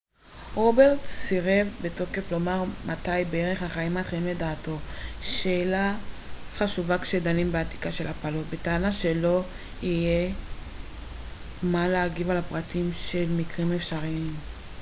רוברטס 0.53 1.09
סירב 1.09 1.67
בתוקף 1.81 2.31
לומר 2.31 2.63
מת 2.87 3.09
בערך 3.31 3.63
החיים 3.63 3.93
מתחילים 3.93 4.27
לדעתו 4.27 4.77
שאלה 5.21 5.97
חשובה 6.57 6.97
כשדנים 6.97 7.51
באתיקה 7.51 7.91
של 7.91 8.07
הפלות 8.07 8.45
בטענה 8.49 8.91
שלא 8.91 9.41
יהיה 9.81 10.33
זה 11.63 11.67
אתי 11.83 11.91
להגיב 11.91 12.29
על 12.29 12.37
הפרטים 12.37 12.89
של 12.93 13.25
מקרים 13.37 13.71
אפשריים 13.73 14.33